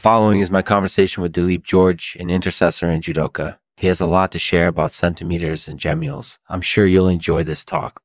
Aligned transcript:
following 0.00 0.40
is 0.40 0.50
my 0.50 0.62
conversation 0.62 1.22
with 1.22 1.34
Dileep 1.34 1.62
George, 1.62 2.16
an 2.18 2.30
intercessor 2.30 2.86
and 2.86 3.02
judoka. 3.02 3.58
He 3.76 3.86
has 3.86 4.00
a 4.00 4.06
lot 4.06 4.32
to 4.32 4.38
share 4.38 4.68
about 4.68 4.92
centimeters 4.92 5.68
and 5.68 5.78
gemmules. 5.78 6.38
I'm 6.48 6.62
sure 6.62 6.86
you'll 6.86 7.08
enjoy 7.08 7.42
this 7.44 7.64
talk. 7.66 8.02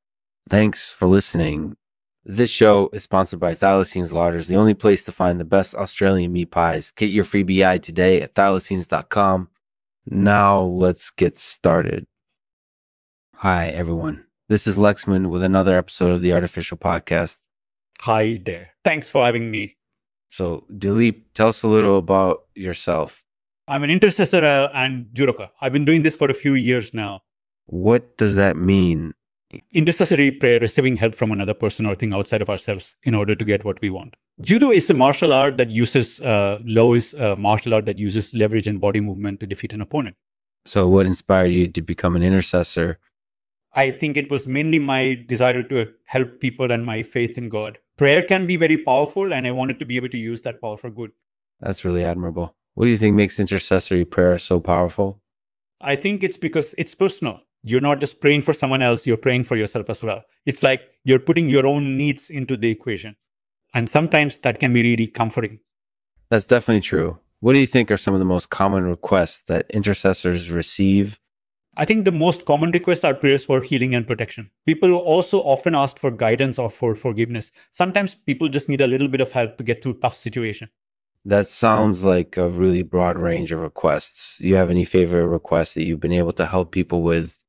Thanks 0.49 0.91
for 0.91 1.07
listening. 1.07 1.77
This 2.25 2.49
show 2.49 2.89
is 2.91 3.03
sponsored 3.03 3.39
by 3.39 3.55
Thylacines 3.55 4.11
Larders, 4.11 4.47
the 4.47 4.57
only 4.57 4.73
place 4.73 5.03
to 5.05 5.11
find 5.11 5.39
the 5.39 5.45
best 5.45 5.73
Australian 5.73 6.33
meat 6.33 6.51
pies. 6.51 6.91
Get 6.91 7.11
your 7.11 7.23
free 7.23 7.43
BI 7.43 7.77
today 7.77 8.21
at 8.21 8.35
thylacines.com. 8.35 9.49
Now 10.05 10.61
let's 10.61 11.11
get 11.11 11.37
started. 11.37 12.07
Hi, 13.35 13.67
everyone. 13.67 14.25
This 14.49 14.67
is 14.67 14.77
Lexman 14.77 15.29
with 15.29 15.43
another 15.43 15.77
episode 15.77 16.11
of 16.11 16.21
the 16.21 16.33
Artificial 16.33 16.77
Podcast. 16.77 17.39
Hi 18.01 18.41
there. 18.43 18.71
Thanks 18.83 19.09
for 19.09 19.23
having 19.23 19.49
me. 19.49 19.77
So, 20.29 20.65
Dileep, 20.71 21.23
tell 21.33 21.47
us 21.49 21.63
a 21.63 21.67
little 21.67 21.97
about 21.97 22.45
yourself. 22.55 23.23
I'm 23.67 23.83
an 23.83 23.89
intercessor 23.89 24.43
uh, 24.43 24.69
and 24.73 25.05
judoka. 25.13 25.49
I've 25.61 25.73
been 25.73 25.85
doing 25.85 26.03
this 26.03 26.15
for 26.15 26.29
a 26.29 26.33
few 26.33 26.53
years 26.53 26.93
now. 26.93 27.21
What 27.65 28.17
does 28.17 28.35
that 28.35 28.57
mean? 28.57 29.13
Intercessory 29.71 30.31
prayer, 30.31 30.59
receiving 30.59 30.97
help 30.97 31.15
from 31.15 31.31
another 31.31 31.53
person 31.53 31.85
or 31.85 31.95
thing 31.95 32.13
outside 32.13 32.41
of 32.41 32.49
ourselves 32.49 32.95
in 33.03 33.15
order 33.15 33.33
to 33.35 33.45
get 33.45 33.63
what 33.63 33.81
we 33.81 33.89
want. 33.89 34.15
Judo 34.41 34.69
is 34.69 34.89
a 34.89 34.93
martial 34.93 35.31
art 35.31 35.57
that 35.57 35.69
uses, 35.69 36.19
uh, 36.21 36.59
Lo 36.65 36.93
is 36.93 37.13
a 37.13 37.35
martial 37.37 37.73
art 37.73 37.85
that 37.85 37.97
uses 37.97 38.33
leverage 38.33 38.67
and 38.67 38.81
body 38.81 38.99
movement 38.99 39.39
to 39.39 39.47
defeat 39.47 39.73
an 39.73 39.81
opponent. 39.81 40.15
So, 40.65 40.87
what 40.89 41.05
inspired 41.05 41.51
you 41.51 41.67
to 41.67 41.81
become 41.81 42.15
an 42.15 42.23
intercessor? 42.23 42.99
I 43.73 43.91
think 43.91 44.17
it 44.17 44.29
was 44.31 44.47
mainly 44.47 44.79
my 44.79 45.23
desire 45.27 45.63
to 45.63 45.93
help 46.05 46.39
people 46.39 46.71
and 46.71 46.85
my 46.85 47.03
faith 47.03 47.37
in 47.37 47.49
God. 47.49 47.79
Prayer 47.97 48.23
can 48.23 48.45
be 48.45 48.57
very 48.57 48.77
powerful, 48.77 49.31
and 49.31 49.47
I 49.47 49.51
wanted 49.51 49.79
to 49.79 49.85
be 49.85 49.95
able 49.95 50.09
to 50.09 50.17
use 50.17 50.41
that 50.41 50.59
power 50.61 50.75
for 50.75 50.89
good. 50.89 51.11
That's 51.61 51.85
really 51.85 52.03
admirable. 52.03 52.55
What 52.73 52.85
do 52.85 52.91
you 52.91 52.97
think 52.97 53.15
makes 53.15 53.39
intercessory 53.39 54.03
prayer 54.03 54.37
so 54.37 54.59
powerful? 54.59 55.21
I 55.79 55.95
think 55.95 56.21
it's 56.21 56.37
because 56.37 56.75
it's 56.77 56.93
personal. 56.93 57.41
You're 57.63 57.81
not 57.81 58.01
just 58.01 58.19
praying 58.19 58.41
for 58.41 58.53
someone 58.53 58.81
else, 58.81 59.07
you're 59.07 59.17
praying 59.17 59.45
for 59.45 59.55
yourself 59.55 59.89
as 59.89 60.03
well. 60.03 60.23
It's 60.45 60.61
like 60.61 60.81
you're 61.03 61.19
putting 61.19 61.49
your 61.49 61.65
own 61.65 61.97
needs 61.97 62.29
into 62.29 62.57
the 62.57 62.69
equation. 62.69 63.15
And 63.73 63.89
sometimes 63.89 64.37
that 64.39 64.59
can 64.59 64.73
be 64.73 64.83
really 64.83 65.07
comforting. 65.07 65.59
That's 66.29 66.45
definitely 66.45 66.81
true. 66.81 67.19
What 67.39 67.53
do 67.53 67.59
you 67.59 67.67
think 67.67 67.91
are 67.91 67.97
some 67.97 68.13
of 68.13 68.19
the 68.19 68.25
most 68.25 68.49
common 68.49 68.83
requests 68.83 69.41
that 69.43 69.69
intercessors 69.71 70.51
receive? 70.51 71.19
I 71.77 71.83
think 71.83 72.05
the 72.05 72.11
most 72.11 72.45
common 72.45 72.71
requests 72.71 73.03
are 73.03 73.13
prayers 73.13 73.43
for 73.43 73.61
healing 73.61 73.93
and 73.93 74.07
protection. 74.07 74.49
People 74.65 74.95
also 74.95 75.39
often 75.39 75.75
ask 75.75 75.99
for 75.99 76.09
guidance 76.09 76.57
or 76.57 76.69
for 76.69 76.95
forgiveness. 76.95 77.51
Sometimes 77.73 78.15
people 78.15 78.47
just 78.47 78.69
need 78.69 78.79
a 78.79 78.87
little 78.87 79.09
bit 79.09 79.19
of 79.19 79.33
help 79.33 79.57
to 79.57 79.63
get 79.63 79.83
through 79.83 79.95
tough 79.95 80.15
situation. 80.15 80.69
That 81.25 81.47
sounds 81.47 82.05
like 82.05 82.37
a 82.37 82.47
really 82.47 82.81
broad 82.81 83.17
range 83.17 83.51
of 83.51 83.59
requests. 83.59 84.37
Do 84.37 84.47
you 84.47 84.55
have 84.55 84.69
any 84.69 84.85
favorite 84.85 85.27
requests 85.27 85.73
that 85.73 85.83
you've 85.83 85.99
been 85.99 86.13
able 86.13 86.33
to 86.33 86.45
help 86.45 86.71
people 86.71 87.01
with? 87.01 87.39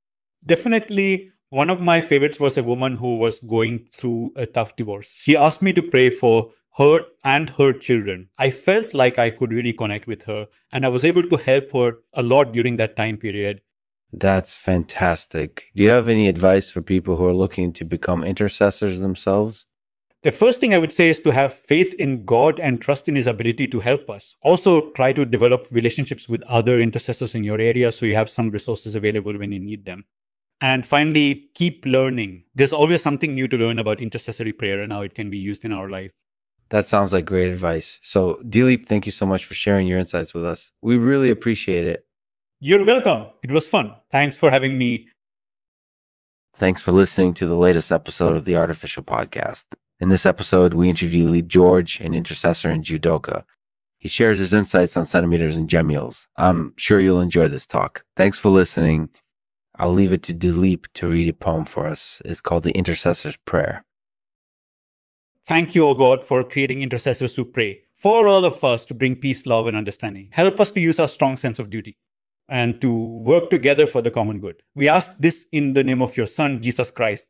Definitely, 0.44 1.30
one 1.50 1.70
of 1.70 1.80
my 1.80 2.00
favorites 2.00 2.40
was 2.40 2.58
a 2.58 2.64
woman 2.64 2.96
who 2.96 3.18
was 3.18 3.38
going 3.40 3.86
through 3.92 4.32
a 4.34 4.46
tough 4.46 4.74
divorce. 4.74 5.12
She 5.14 5.36
asked 5.36 5.62
me 5.62 5.72
to 5.74 5.82
pray 5.82 6.10
for 6.10 6.52
her 6.78 7.00
and 7.24 7.50
her 7.50 7.72
children. 7.72 8.28
I 8.38 8.50
felt 8.50 8.92
like 8.92 9.18
I 9.18 9.30
could 9.30 9.52
really 9.52 9.72
connect 9.72 10.06
with 10.06 10.22
her, 10.24 10.48
and 10.72 10.84
I 10.84 10.88
was 10.88 11.04
able 11.04 11.22
to 11.28 11.36
help 11.36 11.72
her 11.72 11.98
a 12.12 12.22
lot 12.22 12.52
during 12.52 12.76
that 12.76 12.96
time 12.96 13.18
period. 13.18 13.60
That's 14.12 14.54
fantastic. 14.54 15.72
Do 15.74 15.82
you 15.82 15.90
have 15.90 16.08
any 16.08 16.28
advice 16.28 16.70
for 16.70 16.80
people 16.80 17.16
who 17.16 17.26
are 17.26 17.32
looking 17.32 17.72
to 17.74 17.84
become 17.84 18.22
intercessors 18.22 19.00
themselves? 19.00 19.66
The 20.22 20.32
first 20.32 20.60
thing 20.60 20.74
I 20.74 20.78
would 20.78 20.92
say 20.92 21.10
is 21.10 21.20
to 21.20 21.30
have 21.30 21.54
faith 21.54 21.94
in 21.94 22.24
God 22.24 22.58
and 22.58 22.80
trust 22.80 23.08
in 23.08 23.14
His 23.16 23.26
ability 23.26 23.68
to 23.68 23.80
help 23.80 24.08
us. 24.10 24.34
Also, 24.42 24.90
try 24.90 25.12
to 25.12 25.24
develop 25.24 25.68
relationships 25.70 26.28
with 26.28 26.42
other 26.44 26.80
intercessors 26.80 27.34
in 27.34 27.44
your 27.44 27.60
area 27.60 27.92
so 27.92 28.06
you 28.06 28.14
have 28.14 28.30
some 28.30 28.50
resources 28.50 28.94
available 28.94 29.36
when 29.38 29.52
you 29.52 29.60
need 29.60 29.84
them. 29.84 30.04
And 30.60 30.86
finally, 30.86 31.50
keep 31.54 31.84
learning. 31.84 32.44
There's 32.54 32.72
always 32.72 33.02
something 33.02 33.34
new 33.34 33.46
to 33.48 33.56
learn 33.56 33.78
about 33.78 34.00
intercessory 34.00 34.52
prayer 34.52 34.80
and 34.80 34.92
how 34.92 35.02
it 35.02 35.14
can 35.14 35.30
be 35.30 35.38
used 35.38 35.64
in 35.64 35.72
our 35.72 35.90
life. 35.90 36.12
That 36.70 36.86
sounds 36.86 37.12
like 37.12 37.26
great 37.26 37.48
advice. 37.48 38.00
So, 38.02 38.40
Dileep, 38.42 38.86
thank 38.86 39.06
you 39.06 39.12
so 39.12 39.26
much 39.26 39.44
for 39.44 39.54
sharing 39.54 39.86
your 39.86 39.98
insights 39.98 40.34
with 40.34 40.44
us. 40.44 40.72
We 40.82 40.96
really 40.96 41.30
appreciate 41.30 41.86
it. 41.86 42.05
You're 42.58 42.86
welcome. 42.86 43.26
It 43.42 43.50
was 43.50 43.68
fun. 43.68 43.94
Thanks 44.10 44.38
for 44.38 44.50
having 44.50 44.78
me. 44.78 45.08
Thanks 46.54 46.80
for 46.80 46.90
listening 46.90 47.34
to 47.34 47.46
the 47.46 47.54
latest 47.54 47.92
episode 47.92 48.34
of 48.34 48.46
the 48.46 48.56
Artificial 48.56 49.02
Podcast. 49.02 49.66
In 50.00 50.08
this 50.08 50.24
episode, 50.24 50.72
we 50.72 50.88
interview 50.88 51.26
Lee 51.26 51.42
George, 51.42 52.00
an 52.00 52.14
intercessor 52.14 52.70
in 52.70 52.80
judoka. 52.80 53.44
He 53.98 54.08
shares 54.08 54.38
his 54.38 54.54
insights 54.54 54.96
on 54.96 55.04
centimeters 55.04 55.58
and 55.58 55.68
gemmules. 55.68 56.28
I'm 56.38 56.72
sure 56.78 56.98
you'll 56.98 57.20
enjoy 57.20 57.48
this 57.48 57.66
talk. 57.66 58.04
Thanks 58.16 58.38
for 58.38 58.48
listening. 58.48 59.10
I'll 59.74 59.92
leave 59.92 60.14
it 60.14 60.22
to 60.22 60.32
Dileep 60.32 60.86
to 60.94 61.08
read 61.08 61.28
a 61.28 61.34
poem 61.34 61.66
for 61.66 61.84
us. 61.84 62.22
It's 62.24 62.40
called 62.40 62.62
The 62.62 62.72
Intercessor's 62.72 63.36
Prayer. 63.36 63.84
Thank 65.46 65.74
you, 65.74 65.86
O 65.86 65.92
God, 65.92 66.24
for 66.24 66.42
creating 66.42 66.80
intercessors 66.80 67.36
who 67.36 67.44
pray 67.44 67.82
for 67.94 68.26
all 68.26 68.46
of 68.46 68.64
us 68.64 68.86
to 68.86 68.94
bring 68.94 69.14
peace, 69.16 69.44
love, 69.44 69.66
and 69.66 69.76
understanding. 69.76 70.30
Help 70.30 70.58
us 70.58 70.70
to 70.70 70.80
use 70.80 70.98
our 70.98 71.08
strong 71.08 71.36
sense 71.36 71.58
of 71.58 71.68
duty 71.68 71.98
and 72.48 72.80
to 72.80 72.92
work 72.92 73.50
together 73.50 73.86
for 73.86 74.02
the 74.02 74.10
common 74.10 74.40
good. 74.40 74.62
We 74.74 74.88
ask 74.88 75.10
this 75.18 75.46
in 75.52 75.72
the 75.74 75.84
name 75.84 76.02
of 76.02 76.16
your 76.16 76.26
Son, 76.26 76.62
Jesus 76.62 76.90
Christ. 76.90 77.26